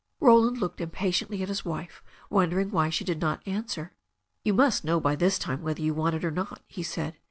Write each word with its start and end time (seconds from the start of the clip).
Roland 0.19 0.57
looked 0.57 0.81
impatiently 0.81 1.43
at 1.43 1.47
his 1.47 1.63
wife, 1.63 2.01
wondering 2.31 2.71
why 2.71 2.89
she 2.89 3.03
did 3.03 3.21
not 3.21 3.47
answer. 3.47 3.93
"You 4.43 4.55
must 4.55 4.83
know 4.83 4.99
by 4.99 5.15
this 5.15 5.37
time 5.37 5.61
whether 5.61 5.83
you 5.83 5.93
want 5.93 6.15
it 6.15 6.25
or 6.25 6.31
not," 6.31 6.63
he 6.65 6.81
said. 6.81 7.19